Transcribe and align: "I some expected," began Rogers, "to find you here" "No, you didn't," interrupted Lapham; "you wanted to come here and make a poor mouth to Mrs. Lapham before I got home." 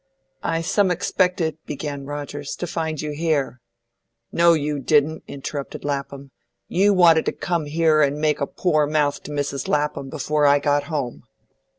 "I 0.41 0.61
some 0.61 0.89
expected," 0.89 1.59
began 1.67 2.07
Rogers, 2.07 2.55
"to 2.55 2.65
find 2.65 2.99
you 2.99 3.11
here" 3.11 3.61
"No, 4.31 4.53
you 4.53 4.79
didn't," 4.79 5.21
interrupted 5.27 5.85
Lapham; 5.85 6.31
"you 6.67 6.91
wanted 6.91 7.25
to 7.27 7.31
come 7.31 7.65
here 7.67 8.01
and 8.01 8.17
make 8.19 8.41
a 8.41 8.47
poor 8.47 8.87
mouth 8.87 9.21
to 9.21 9.31
Mrs. 9.31 9.67
Lapham 9.67 10.09
before 10.09 10.47
I 10.47 10.57
got 10.57 10.85
home." 10.85 11.21